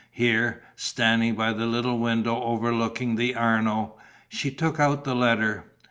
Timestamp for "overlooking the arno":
2.41-3.99